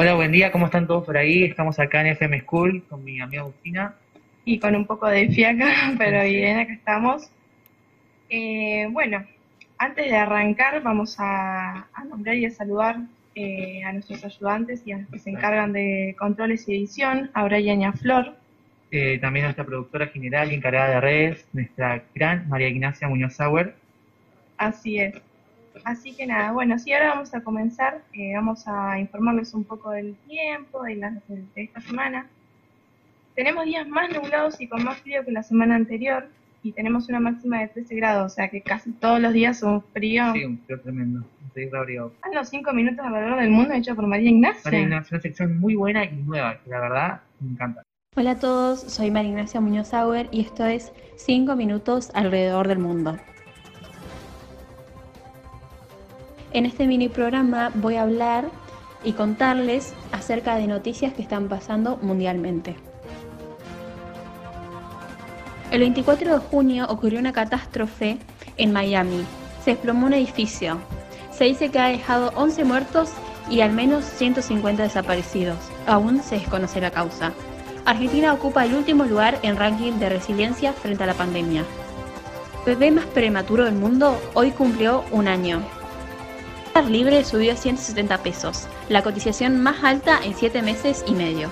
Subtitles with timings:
[0.00, 1.42] Hola, buen día, ¿cómo están todos por ahí?
[1.42, 3.96] Estamos acá en FM School con mi amiga Agustina.
[4.44, 7.28] Y con un poco de fiaca, pero bien, acá estamos.
[8.30, 9.26] Eh, bueno,
[9.76, 12.98] antes de arrancar vamos a, nombrar y a saludar
[13.34, 17.42] eh, a nuestros ayudantes y a los que se encargan de controles y edición, a
[17.46, 18.36] Brian y a Flor.
[18.92, 23.34] Eh, también a nuestra productora general y encargada de redes, nuestra gran María Ignacia Muñoz
[23.34, 23.74] Sauer.
[24.58, 25.27] Así es.
[25.84, 29.90] Así que nada, bueno, sí, ahora vamos a comenzar, eh, vamos a informarles un poco
[29.90, 32.26] del tiempo de, de, esta semana.
[33.34, 36.28] Tenemos días más nublados y con más frío que la semana anterior
[36.62, 39.82] y tenemos una máxima de 13 grados, o sea que casi todos los días son
[39.82, 40.32] frío.
[40.32, 42.12] Sí, un frío tremendo, estoy abrigado.
[42.22, 44.62] Ah, los 5 minutos alrededor del mundo hecho por María Ignacia.
[44.64, 47.82] María Ignacia, una sección muy buena y nueva, que la verdad me encanta.
[48.16, 52.80] Hola a todos, soy María Ignacia Muñoz Auer y esto es 5 minutos alrededor del
[52.80, 53.16] mundo.
[56.52, 58.48] En este mini programa voy a hablar
[59.04, 62.74] y contarles acerca de noticias que están pasando mundialmente.
[65.70, 68.16] El 24 de junio ocurrió una catástrofe
[68.56, 69.24] en Miami.
[69.62, 70.78] Se desplomó un edificio.
[71.30, 73.10] Se dice que ha dejado 11 muertos
[73.50, 75.58] y al menos 150 desaparecidos.
[75.86, 77.32] Aún se desconoce la causa.
[77.84, 81.64] Argentina ocupa el último lugar en ranking de resiliencia frente a la pandemia.
[82.66, 85.62] El bebé más prematuro del mundo hoy cumplió un año
[86.86, 91.50] libre subió a 170 pesos, la cotización más alta en 7 meses y medio.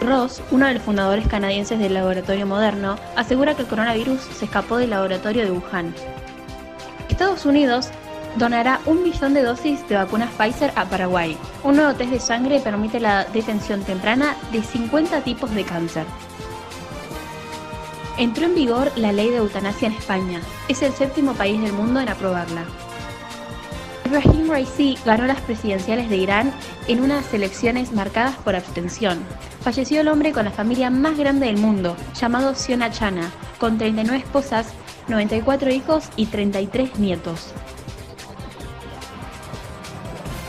[0.00, 4.76] Ross, uno de los fundadores canadienses del laboratorio moderno, asegura que el coronavirus se escapó
[4.76, 5.94] del laboratorio de Wuhan.
[7.08, 7.88] Estados Unidos
[8.36, 11.36] donará un millón de dosis de vacunas Pfizer a Paraguay.
[11.62, 16.04] Un nuevo test de sangre permite la detención temprana de 50 tipos de cáncer.
[18.18, 20.40] Entró en vigor la ley de eutanasia en España.
[20.68, 22.64] Es el séptimo país del mundo en aprobarla.
[24.12, 26.52] Ibrahim Raisi ganó las presidenciales de Irán
[26.86, 29.18] en unas elecciones marcadas por abstención.
[29.62, 34.18] Falleció el hombre con la familia más grande del mundo, llamado Siona Chana, con 39
[34.18, 34.66] esposas,
[35.08, 37.54] 94 hijos y 33 nietos.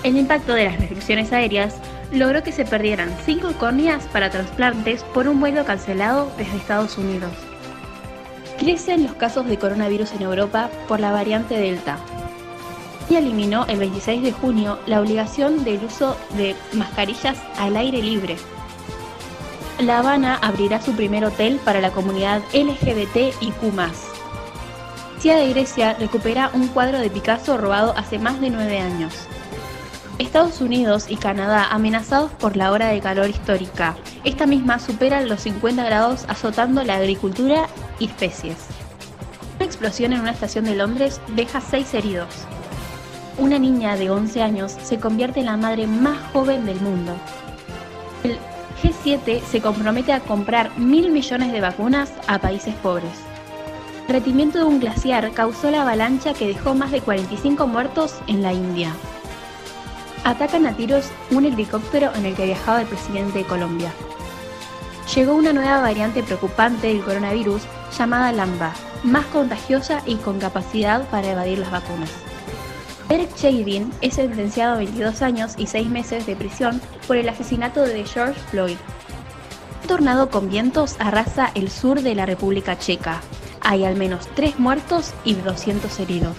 [0.04, 1.76] El impacto de las restricciones aéreas
[2.12, 7.32] logró que se perdieran 5 córneas para trasplantes por un vuelo cancelado desde Estados Unidos.
[8.60, 11.98] Crecen los casos de coronavirus en Europa por la variante Delta,
[13.10, 18.38] y eliminó el 26 de junio la obligación del uso de mascarillas al aire libre.
[19.80, 23.72] La Habana abrirá su primer hotel para la comunidad LGBT y Q+.
[25.20, 29.14] Cia de Grecia recupera un cuadro de Picasso robado hace más de nueve años.
[30.20, 33.96] Estados Unidos y Canadá amenazados por la hora de calor histórica.
[34.24, 37.68] Esta misma supera los 50 grados azotando la agricultura
[38.00, 38.58] y especies.
[39.56, 42.28] Una explosión en una estación de Londres deja seis heridos
[43.38, 47.14] una niña de 11 años se convierte en la madre más joven del mundo.
[48.24, 48.38] El
[48.82, 53.12] G7 se compromete a comprar mil millones de vacunas a países pobres.
[54.08, 58.42] El retimiento de un glaciar causó la avalancha que dejó más de 45 muertos en
[58.42, 58.94] la India.
[60.26, 63.92] Atacan a tiros un helicóptero en el que viajaba el presidente de Colombia.
[65.16, 67.62] Llegó una nueva variante preocupante del coronavirus
[67.98, 68.74] llamada Lambda,
[69.04, 72.10] más contagiosa y con capacidad para evadir las vacunas.
[73.10, 77.82] Eric Chadin es sentenciado a 22 años y 6 meses de prisión por el asesinato
[77.82, 78.78] de George Floyd.
[79.82, 83.22] Un tornado con vientos arrasa el sur de la República Checa.
[83.62, 86.36] Hay al menos 3 muertos y 200 heridos.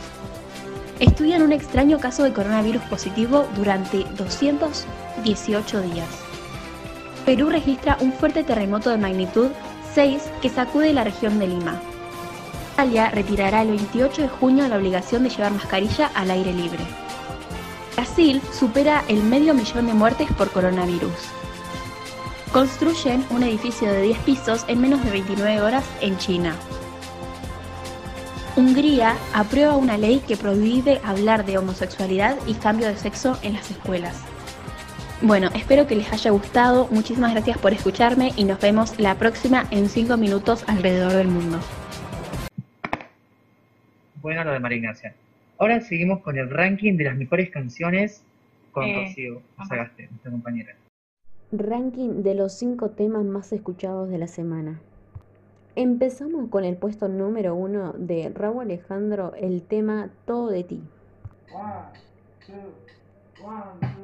[1.01, 6.09] Estudian un extraño caso de coronavirus positivo durante 218 días.
[7.27, 9.49] Perú registra un fuerte terremoto de magnitud
[9.95, 11.81] 6 que sacude la región de Lima.
[12.75, 16.85] Italia retirará el 28 de junio la obligación de llevar mascarilla al aire libre.
[17.95, 21.13] Brasil supera el medio millón de muertes por coronavirus.
[22.53, 26.57] Construyen un edificio de 10 pisos en menos de 29 horas en China.
[28.57, 33.71] Hungría aprueba una ley que prohíbe hablar de homosexualidad y cambio de sexo en las
[33.71, 34.17] escuelas.
[35.23, 39.65] Bueno, espero que les haya gustado, muchísimas gracias por escucharme y nos vemos la próxima
[39.71, 41.60] en 5 minutos alrededor del mundo
[44.24, 45.15] bueno lo de María Ignacia.
[45.59, 48.24] Ahora seguimos con el ranking de las mejores canciones
[48.72, 50.74] con eh, Rocío Sagaste, nuestra compañera.
[51.53, 54.80] Ranking de los cinco temas más escuchados de la semana.
[55.76, 60.82] Empezamos con el puesto número uno de Raúl Alejandro, el tema Todo de ti.
[63.42, 64.03] Bueno,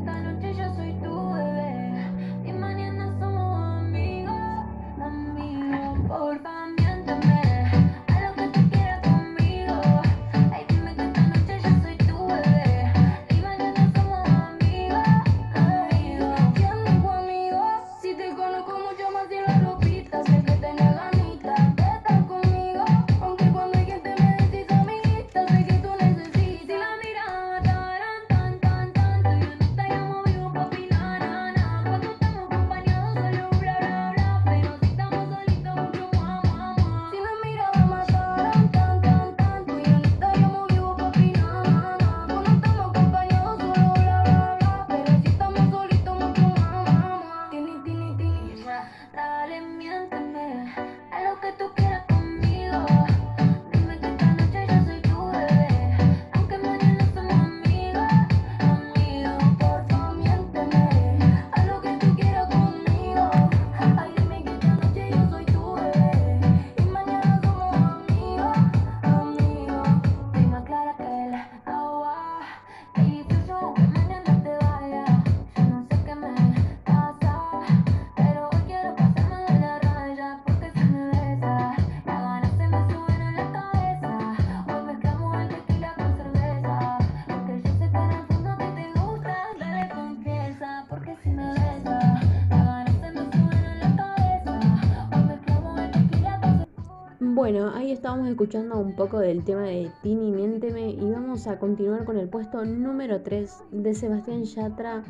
[97.41, 102.05] Bueno, ahí estábamos escuchando un poco del tema de Tini Miénteme y vamos a continuar
[102.05, 105.03] con el puesto número 3 de Sebastián Yatra,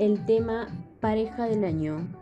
[0.00, 0.66] el tema
[1.00, 2.21] Pareja del Año.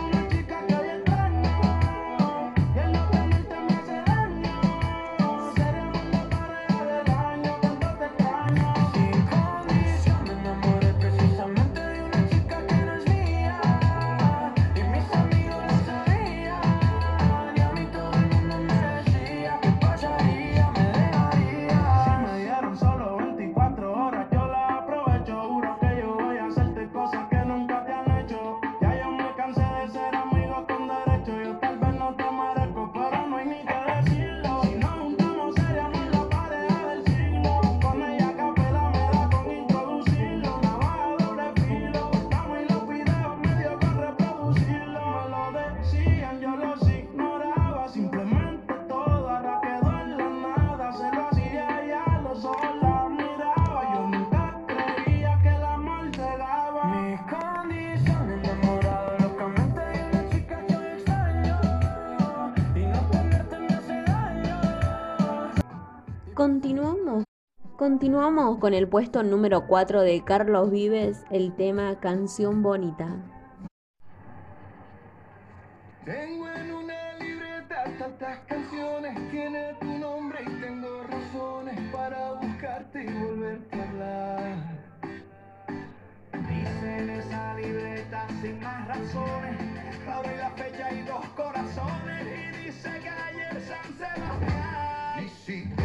[66.41, 67.23] Continuamos.
[67.77, 73.15] Continuamos con el puesto número 4 de Carlos Vives, el tema Canción Bonita.
[76.03, 83.13] Tengo en una libreta tantas canciones, tiene tu nombre y tengo razones para buscarte y
[83.23, 84.57] volverte a hablar.
[86.49, 89.61] Dice en esa libreta sin más razones,
[90.11, 95.23] abre la fecha y dos corazones y dice que ayer San Sebastián.
[95.23, 95.80] Y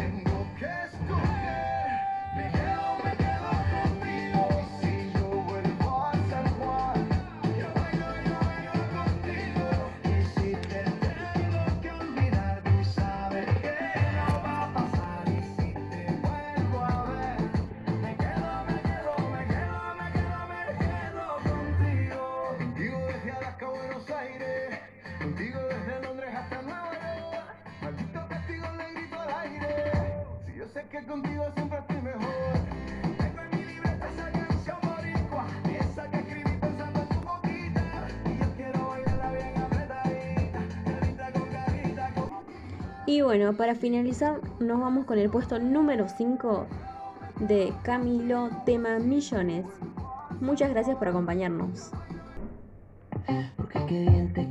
[31.00, 32.23] si contigo siempre estoy mejor.
[33.19, 35.47] Tengo en mi libreta esa canción boricua,
[35.79, 38.09] esa que escribí pensando en tu boquita.
[38.25, 42.31] Y yo quiero bailarla bien apretadita, carita con carita con...
[43.07, 46.67] Y bueno, para finalizar, nos vamos con el puesto número 5
[47.41, 49.67] de Camilo, tema Millones.
[50.41, 51.91] Muchas gracias por acompañarnos.
[53.57, 54.46] Porque qué bien te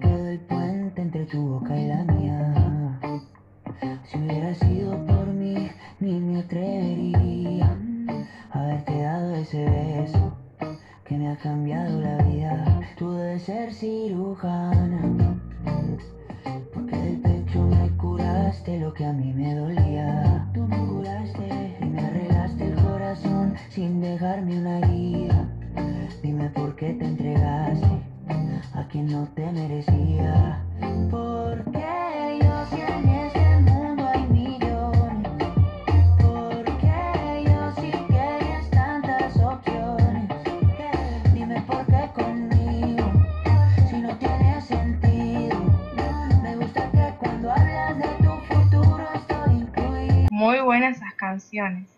[50.45, 51.89] Muy buenas esas canciones.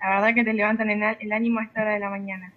[0.00, 2.50] La verdad que te levantan el ánimo a esta hora de la mañana.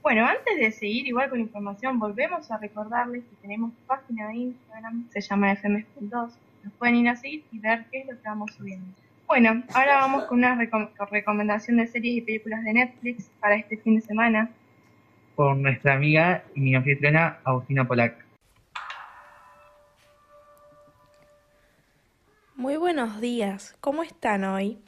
[0.00, 5.06] Bueno, antes de seguir igual con información, volvemos a recordarles que tenemos página de Instagram,
[5.10, 6.30] se llama fms.2.
[6.64, 8.86] Nos pueden ir a seguir y ver qué es lo que vamos subiendo.
[9.26, 13.76] Bueno, ahora vamos con una recom- recomendación de series y películas de Netflix para este
[13.76, 14.48] fin de semana.
[15.36, 18.24] Por nuestra amiga y mi anfitriona Agustina Polac.
[22.58, 24.80] Muy buenos días, ¿cómo están hoy?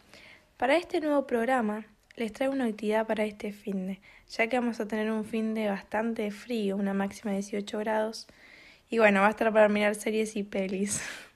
[0.57, 1.87] Para este nuevo programa
[2.17, 5.55] les traigo una actividad para este fin de, ya que vamos a tener un fin
[5.55, 8.27] de bastante frío, una máxima de 18 grados,
[8.89, 11.01] y bueno, va a estar para mirar series y pelis.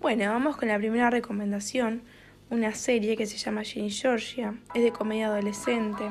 [0.00, 2.02] Bueno, vamos con la primera recomendación,
[2.48, 6.04] una serie que se llama Ginny Georgia, es de comedia adolescente.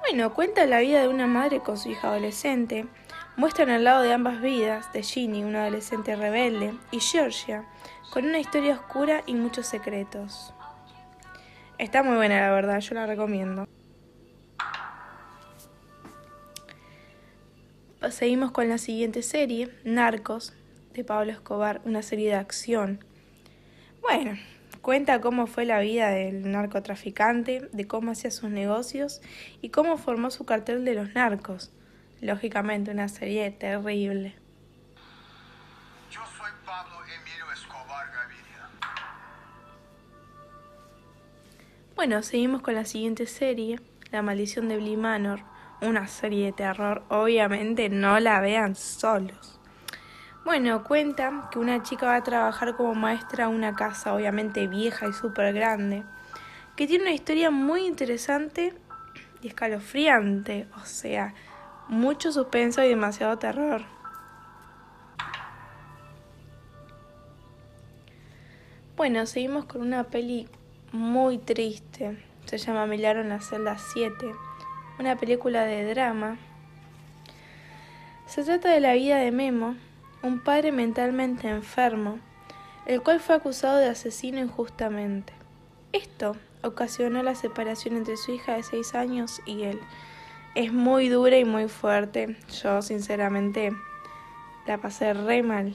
[0.00, 2.86] Bueno, cuenta la vida de una madre con su hija adolescente,
[3.36, 7.64] muestran el lado de ambas vidas, de Ginny, una adolescente rebelde, y Georgia,
[8.10, 10.54] con una historia oscura y muchos secretos.
[11.78, 13.68] Está muy buena la verdad, yo la recomiendo.
[18.10, 20.54] Seguimos con la siguiente serie, Narcos,
[20.94, 23.04] de Pablo Escobar, una serie de acción.
[24.00, 24.38] Bueno,
[24.80, 29.20] cuenta cómo fue la vida del narcotraficante, de cómo hacía sus negocios
[29.60, 31.72] y cómo formó su cartel de los narcos.
[32.20, 34.34] Lógicamente, una serie terrible.
[36.10, 38.70] Yo soy Pablo Emilio Escobar Gaviria.
[41.94, 43.80] Bueno, seguimos con la siguiente serie,
[44.12, 45.40] La maldición de Bly Manor,
[45.82, 47.04] una serie de terror.
[47.10, 49.60] Obviamente no la vean solos.
[50.46, 55.06] Bueno, cuenta que una chica va a trabajar como maestra a una casa, obviamente vieja
[55.06, 56.04] y súper grande,
[56.76, 58.72] que tiene una historia muy interesante
[59.42, 61.34] y escalofriante, o sea,
[61.88, 63.82] mucho suspenso y demasiado terror.
[68.96, 70.48] Bueno, seguimos con una peli
[70.92, 72.16] muy triste.
[72.46, 74.32] Se llama Milagro en la celda 7.
[74.98, 76.38] Una película de drama.
[78.26, 79.76] Se trata de la vida de Memo,
[80.22, 82.18] un padre mentalmente enfermo,
[82.86, 85.32] el cual fue acusado de asesino injustamente.
[85.92, 89.78] Esto ocasionó la separación entre su hija de 6 años y él.
[90.56, 92.34] Es muy dura y muy fuerte.
[92.62, 93.76] Yo sinceramente
[94.66, 95.74] la pasé re mal.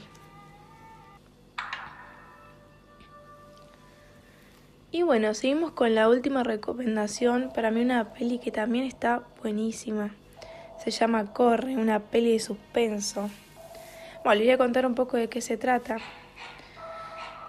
[4.89, 7.51] Y bueno, seguimos con la última recomendación.
[7.53, 10.15] Para mí una peli que también está buenísima.
[10.83, 13.29] Se llama Corre, una peli de suspenso.
[14.23, 15.97] Bueno, les voy a contar un poco de qué se trata.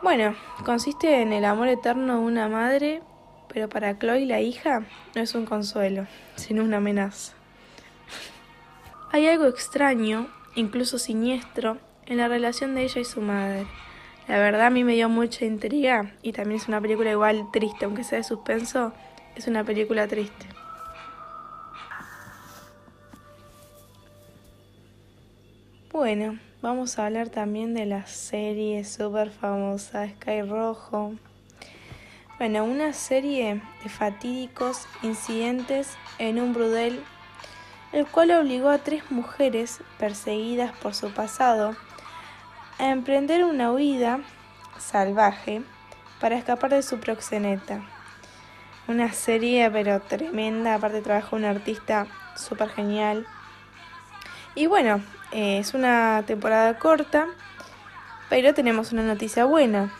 [0.02, 0.36] Bueno,
[0.66, 3.00] consiste en el amor eterno de una madre,
[3.52, 6.06] pero para Chloe, la hija, no es un consuelo,
[6.36, 7.34] sino una amenaza.
[9.10, 13.66] Hay algo extraño, incluso siniestro, en la relación de ella y su madre.
[14.26, 17.84] La verdad a mí me dio mucha intriga y también es una película igual triste,
[17.84, 18.92] aunque sea de suspenso,
[19.36, 20.46] es una película triste.
[25.92, 31.12] Bueno, vamos a hablar también de la serie súper famosa Sky Rojo.
[32.42, 37.00] Bueno, una serie de fatídicos incidentes en un brudel,
[37.92, 41.76] el cual obligó a tres mujeres perseguidas por su pasado
[42.80, 44.22] a emprender una huida
[44.76, 45.62] salvaje
[46.20, 47.80] para escapar de su proxeneta.
[48.88, 53.24] Una serie pero tremenda, aparte trabaja un artista súper genial.
[54.56, 57.28] Y bueno, eh, es una temporada corta,
[58.28, 59.92] pero tenemos una noticia buena.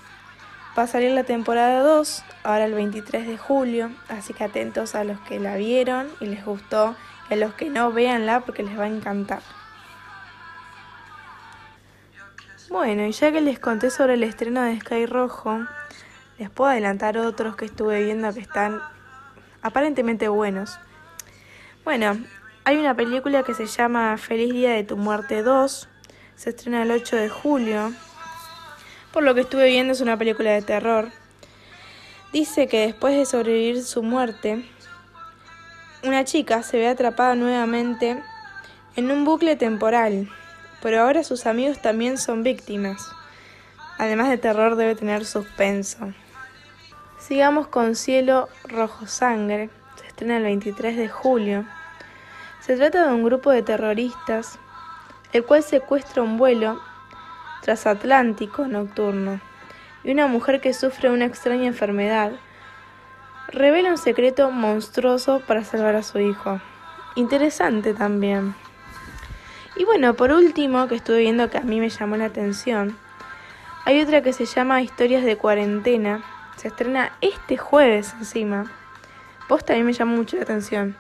[0.77, 5.05] Va a salir la temporada 2, ahora el 23 de julio, así que atentos a
[5.05, 6.97] los que la vieron y les gustó,
[7.29, 9.43] y a los que no, véanla porque les va a encantar.
[12.71, 15.61] Bueno, y ya que les conté sobre el estreno de Sky Rojo,
[16.39, 18.81] les puedo adelantar otros que estuve viendo que están
[19.61, 20.79] aparentemente buenos.
[21.85, 22.17] Bueno,
[22.65, 25.89] hay una película que se llama Feliz Día de tu Muerte 2.
[26.35, 27.93] Se estrena el 8 de julio.
[29.13, 31.11] Por lo que estuve viendo es una película de terror.
[32.33, 34.65] Dice que después de sobrevivir su muerte,
[36.03, 38.23] una chica se ve atrapada nuevamente
[38.97, 40.31] en un bucle temporal,
[40.81, 43.07] pero ahora sus amigos también son víctimas.
[43.99, 46.15] Además de terror debe tener suspenso.
[47.19, 49.69] Sigamos con Cielo Rojo Sangre,
[50.01, 51.67] se estrena el 23 de julio.
[52.61, 54.59] Se trata de un grupo de terroristas,
[55.35, 56.81] el cual secuestra un vuelo
[57.63, 59.41] transatlántico nocturno
[60.05, 62.33] y una mujer que sufre una extraña enfermedad
[63.49, 66.61] revela un secreto monstruoso para salvar a su hijo.
[67.15, 68.55] Interesante también.
[69.77, 72.97] Y bueno, por último, que estuve viendo que a mí me llamó la atención,
[73.85, 76.23] hay otra que se llama Historias de Cuarentena.
[76.57, 78.71] Se estrena este jueves encima.
[79.49, 80.97] Posta también me llamó mucho la atención.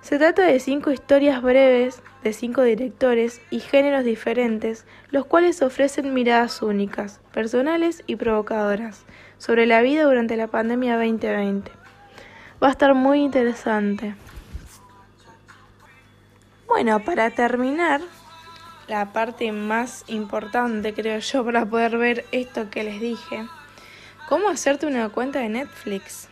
[0.00, 6.14] Se trata de cinco historias breves de cinco directores y géneros diferentes, los cuales ofrecen
[6.14, 9.04] miradas únicas, personales y provocadoras
[9.38, 11.70] sobre la vida durante la pandemia 2020.
[12.62, 14.14] Va a estar muy interesante.
[16.66, 18.00] Bueno, para terminar,
[18.88, 23.46] la parte más importante creo yo para poder ver esto que les dije,
[24.28, 26.28] ¿cómo hacerte una cuenta de Netflix?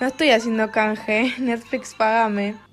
[0.00, 2.67] No estoy haciendo canje, Netflix pagame.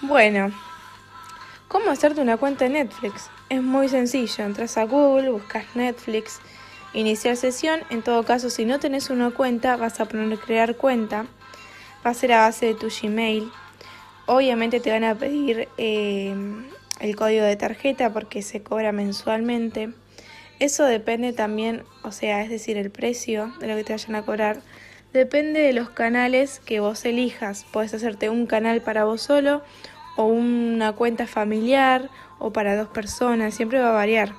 [0.00, 0.52] Bueno,
[1.66, 3.30] ¿cómo hacerte una cuenta de Netflix?
[3.48, 6.38] Es muy sencillo, entras a Google, buscas Netflix,
[6.92, 11.26] iniciar sesión, en todo caso si no tenés una cuenta vas a poner crear cuenta
[12.06, 13.50] va a ser a base de tu Gmail.
[14.26, 16.32] Obviamente te van a pedir eh,
[17.00, 19.90] el código de tarjeta porque se cobra mensualmente.
[20.60, 24.22] Eso depende también, o sea, es decir, el precio de lo que te vayan a
[24.22, 24.60] cobrar.
[25.12, 27.64] Depende de los canales que vos elijas.
[27.70, 29.62] Puedes hacerte un canal para vos solo
[30.16, 33.54] o una cuenta familiar o para dos personas.
[33.54, 34.34] Siempre va a variar.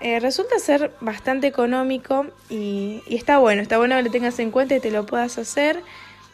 [0.00, 3.62] Eh, resulta ser bastante económico y, y, está bueno.
[3.62, 5.82] Está bueno que lo tengas en cuenta y te lo puedas hacer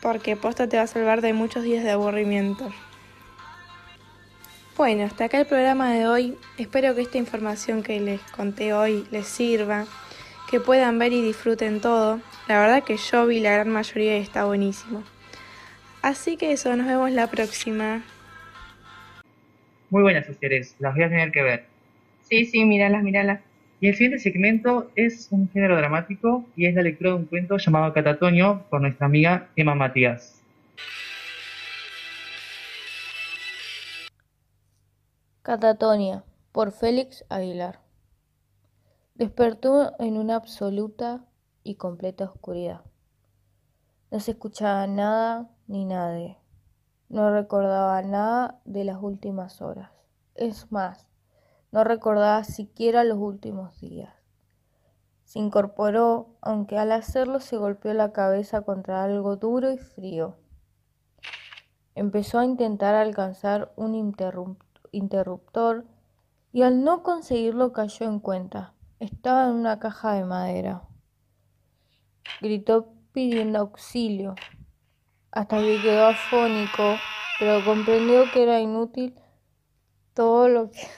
[0.00, 2.72] porque posta te va a salvar de muchos días de aburrimiento.
[4.76, 6.38] Bueno, hasta acá el programa de hoy.
[6.58, 9.86] Espero que esta información que les conté hoy les sirva,
[10.50, 12.20] que puedan ver y disfruten todo.
[12.52, 15.02] La verdad que yo vi la gran mayoría y está buenísimo.
[16.02, 18.02] Así que eso, nos vemos la próxima.
[19.88, 21.64] Muy buenas series, las voy a tener que ver.
[22.20, 23.40] Sí, sí, míralas, míralas.
[23.80, 27.56] Y el siguiente segmento es un género dramático y es la lectura de un cuento
[27.56, 30.42] llamado Catatoño por nuestra amiga Emma Matías.
[35.40, 37.80] Catatonia por Félix Aguilar.
[39.14, 41.24] Despertó en una absoluta
[41.64, 42.82] y completa oscuridad.
[44.10, 46.38] No se escuchaba nada ni nadie.
[47.08, 49.90] No recordaba nada de las últimas horas.
[50.34, 51.08] Es más,
[51.70, 54.14] no recordaba siquiera los últimos días.
[55.24, 60.36] Se incorporó, aunque al hacerlo se golpeó la cabeza contra algo duro y frío.
[61.94, 63.94] Empezó a intentar alcanzar un
[64.92, 65.86] interruptor
[66.52, 68.74] y al no conseguirlo cayó en cuenta.
[69.00, 70.82] Estaba en una caja de madera.
[72.40, 74.34] Gritó pidiendo auxilio,
[75.30, 76.96] hasta que quedó afónico,
[77.38, 79.14] pero comprendió que era inútil
[80.14, 80.80] todo lo que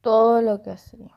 [0.00, 1.14] todo lo que hacía.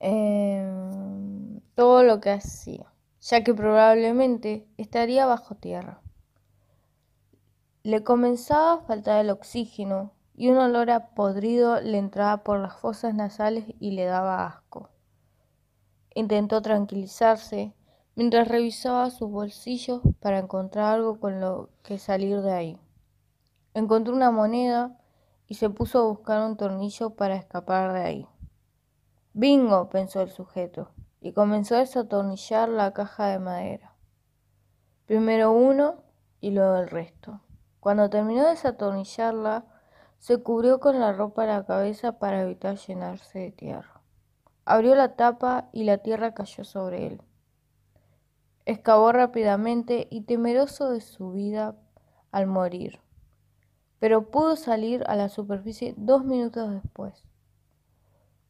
[0.00, 6.00] Em, todo lo que hacía, ya que probablemente estaría bajo tierra.
[7.82, 12.78] Le comenzaba a faltar el oxígeno y un olor a podrido le entraba por las
[12.78, 14.90] fosas nasales y le daba asco.
[16.18, 17.76] Intentó tranquilizarse
[18.16, 22.80] mientras revisaba sus bolsillos para encontrar algo con lo que salir de ahí.
[23.72, 24.98] Encontró una moneda
[25.46, 28.26] y se puso a buscar un tornillo para escapar de ahí.
[29.32, 33.94] Bingo, pensó el sujeto, y comenzó a desatornillar la caja de madera.
[35.06, 36.02] Primero uno
[36.40, 37.42] y luego el resto.
[37.78, 39.66] Cuando terminó de desatornillarla,
[40.18, 43.97] se cubrió con la ropa la cabeza para evitar llenarse de tierra.
[44.68, 47.22] Abrió la tapa y la tierra cayó sobre él.
[48.66, 51.74] Excavó rápidamente y temeroso de su vida
[52.30, 53.00] al morir
[53.98, 57.24] pero pudo salir a la superficie dos minutos después.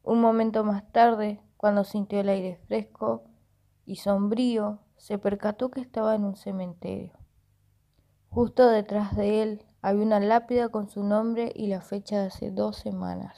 [0.03, 3.23] Un momento más tarde, cuando sintió el aire fresco
[3.85, 7.13] y sombrío, se percató que estaba en un cementerio.
[8.29, 12.51] Justo detrás de él había una lápida con su nombre y la fecha de hace
[12.51, 13.35] dos semanas.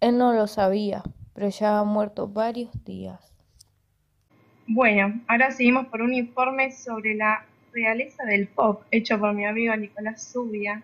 [0.00, 1.02] Él no lo sabía,
[1.34, 3.32] pero ya ha muerto varios días.
[4.66, 9.74] Bueno, ahora seguimos por un informe sobre la realeza del pop, hecho por mi amigo
[9.74, 10.82] Nicolás Zubia.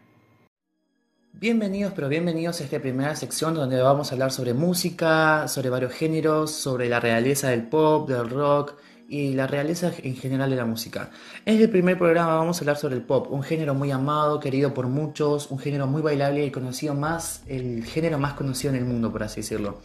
[1.35, 5.93] Bienvenidos, pero bienvenidos a esta primera sección donde vamos a hablar sobre música, sobre varios
[5.93, 8.77] géneros, sobre la realeza del pop, del rock
[9.13, 11.11] y la realeza en general de la música.
[11.45, 14.73] En el primer programa vamos a hablar sobre el pop, un género muy amado, querido
[14.73, 18.87] por muchos, un género muy bailable y conocido más, el género más conocido en el
[18.87, 19.83] mundo, por así decirlo.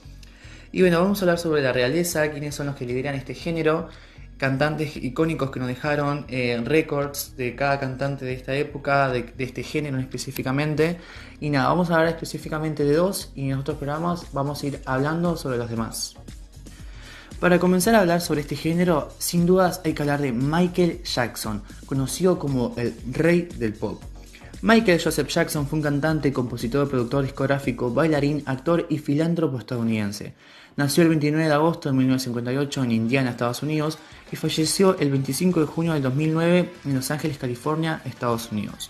[0.72, 3.90] Y bueno, vamos a hablar sobre la realeza, quiénes son los que lideran este género,
[4.38, 9.62] cantantes icónicos que nos dejaron, eh, récords de cada cantante de esta época, de, este
[9.62, 11.00] género específicamente.
[11.42, 14.80] Y nada, vamos a hablar específicamente de dos y en otros programas vamos a ir
[14.86, 16.16] hablando sobre los demás.
[17.40, 21.62] Para comenzar a hablar sobre este género, sin dudas hay que hablar de Michael Jackson,
[21.86, 24.02] conocido como el rey del pop.
[24.64, 30.34] Michael Joseph Jackson fue un cantante, compositor, productor discográfico, bailarín, actor y filántropo estadounidense.
[30.78, 34.00] Nació el 29 de agosto de 1958 en Indiana, Estados Unidos,
[34.32, 38.90] y falleció el 25 de junio del 2009 en Los Ángeles, California, Estados Unidos.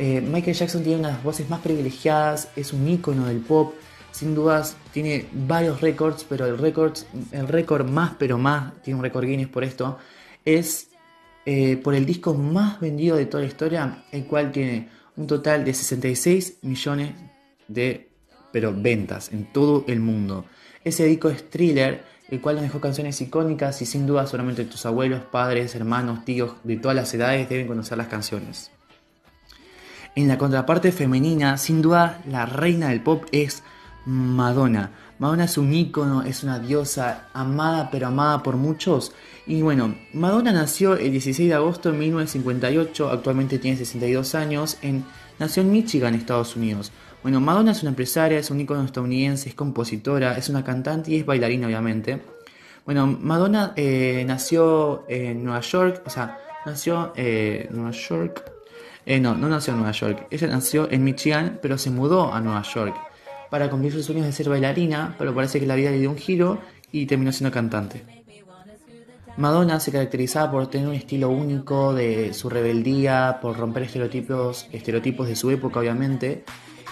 [0.00, 3.74] Eh, Michael Jackson tiene una de las voces más privilegiadas, es un ícono del pop,
[4.14, 6.96] sin dudas tiene varios récords, pero el récord
[7.32, 9.98] el récord más, pero más, tiene un récord Guinness por esto,
[10.44, 10.88] es
[11.44, 15.64] eh, por el disco más vendido de toda la historia, el cual tiene un total
[15.64, 17.12] de 66 millones
[17.66, 18.08] de
[18.52, 20.44] pero ventas en todo el mundo.
[20.84, 24.86] Ese disco es Thriller, el cual nos dejó canciones icónicas y sin duda solamente tus
[24.86, 28.70] abuelos, padres, hermanos, tíos de todas las edades deben conocer las canciones.
[30.14, 33.64] En la contraparte femenina, sin duda la reina del pop es
[34.06, 34.90] Madonna.
[35.18, 39.12] Madonna es un ícono, es una diosa amada pero amada por muchos.
[39.46, 45.04] Y bueno, Madonna nació el 16 de agosto de 1958, actualmente tiene 62 años, en,
[45.38, 46.92] nació en Michigan, Estados Unidos.
[47.22, 51.16] Bueno, Madonna es una empresaria, es un ícono estadounidense, es compositora, es una cantante y
[51.16, 52.22] es bailarina obviamente.
[52.84, 58.50] Bueno, Madonna eh, nació en Nueva York, o sea, nació en Nueva York.
[59.06, 62.40] Eh, no, no nació en Nueva York, ella nació en Michigan, pero se mudó a
[62.40, 62.94] Nueva York
[63.54, 66.18] para cumplir sus sueños de ser bailarina, pero parece que la vida le dio un
[66.18, 66.58] giro
[66.90, 68.04] y terminó siendo cantante.
[69.36, 75.28] Madonna se caracterizaba por tener un estilo único de su rebeldía, por romper estereotipos, estereotipos
[75.28, 76.44] de su época obviamente,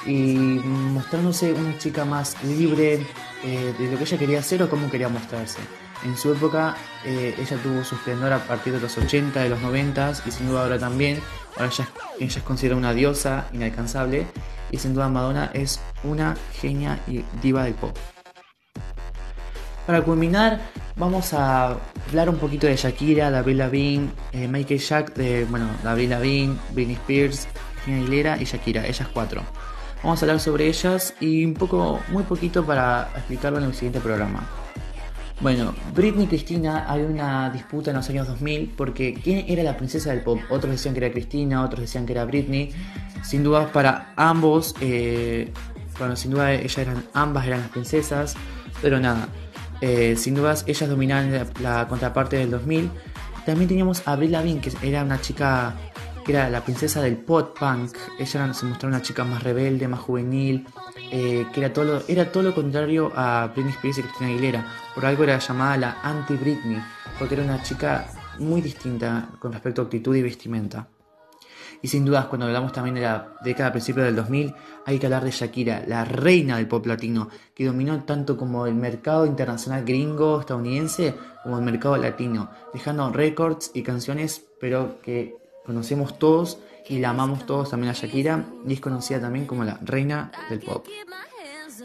[0.06, 3.04] y mostrándose una chica más libre
[3.42, 5.58] eh, de lo que ella quería hacer o cómo quería mostrarse.
[6.04, 9.60] En su época eh, ella tuvo su esplendor a partir de los 80, de los
[9.60, 11.18] 90 y sin duda ahora también.
[11.56, 11.88] Ahora ella,
[12.20, 14.28] ella es considerada una diosa inalcanzable
[14.72, 17.96] y sin duda Madonna es una genia y diva del pop.
[19.86, 20.60] Para culminar,
[20.96, 21.76] vamos a
[22.08, 26.96] hablar un poquito de Shakira, David Lavigne, eh, Michael Jack, de, bueno, David Lavigne, Britney
[26.96, 27.48] Spears,
[27.84, 29.42] Gina Aguilera y Shakira, ellas cuatro.
[30.02, 34.00] Vamos a hablar sobre ellas y un poco, muy poquito para explicarlo en el siguiente
[34.00, 34.48] programa.
[35.42, 39.76] Bueno, Britney y Cristina hay una disputa en los años 2000 porque ¿quién era la
[39.76, 40.38] princesa del pop?
[40.50, 42.70] Otros decían que era Cristina, otros decían que era Britney.
[43.24, 45.52] Sin duda para ambos, eh,
[45.98, 48.36] bueno, sin duda ellas eran, ambas eran las princesas,
[48.80, 49.26] pero nada,
[49.80, 52.88] eh, sin dudas ellas dominaban la, contraparte del 2000.
[53.44, 55.74] También teníamos a Brie Lavigne, que era una chica
[56.24, 57.96] que era la princesa del pop punk.
[58.18, 60.66] Ella se mostraba una chica más rebelde, más juvenil,
[61.10, 64.66] eh, que era todo, lo, era todo lo contrario a Britney Spears y Christina Aguilera.
[64.94, 66.82] Por algo era llamada la anti-Britney,
[67.18, 68.06] porque era una chica
[68.38, 70.88] muy distinta con respecto a actitud y vestimenta.
[71.82, 74.54] Y sin dudas, cuando hablamos también de la década principio del 2000,
[74.86, 78.76] hay que hablar de Shakira, la reina del pop latino, que dominó tanto como el
[78.76, 86.18] mercado internacional gringo, estadounidense, como el mercado latino, dejando récords y canciones, pero que conocemos
[86.18, 90.30] todos y la amamos todos también a Shakira y es conocida también como la reina
[90.50, 90.86] del pop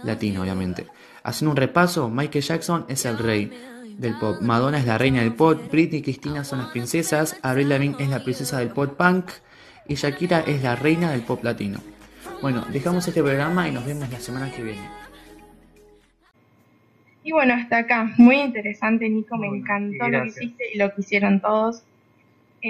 [0.03, 0.87] latino, obviamente.
[1.23, 3.51] Haciendo un repaso, Michael Jackson es el rey
[3.97, 7.69] del pop, Madonna es la reina del pop, Britney y Cristina son las princesas, Avril
[7.69, 9.31] Lavigne es la princesa del pop punk
[9.87, 11.79] y Shakira es la reina del pop latino.
[12.41, 14.87] Bueno, dejamos este programa y nos vemos la semana que viene.
[17.23, 18.13] Y bueno, hasta acá.
[18.17, 19.37] Muy interesante, Nico.
[19.37, 21.83] Me encantó lo que hiciste y lo que hicieron todos.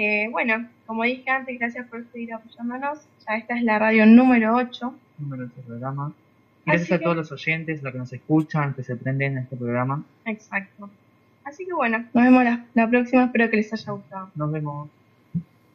[0.00, 3.00] Eh, bueno, como dije antes, gracias por seguir apoyándonos.
[3.26, 4.94] Ya esta es la radio número 8.
[5.18, 6.12] Número 8 programa.
[6.64, 10.04] Gracias a todos los oyentes, los que nos escuchan, que se prenden a este programa.
[10.24, 10.88] Exacto.
[11.42, 13.24] Así que bueno, nos vemos la próxima.
[13.24, 14.30] Espero que les haya gustado.
[14.36, 14.88] Nos vemos.